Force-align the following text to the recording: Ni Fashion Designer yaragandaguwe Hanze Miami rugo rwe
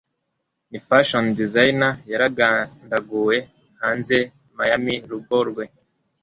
Ni 0.71 0.79
Fashion 0.87 1.25
Designer 1.39 1.95
yaragandaguwe 2.11 3.37
Hanze 3.81 4.17
Miami 4.57 4.95
rugo 5.09 5.37
rwe 5.49 5.65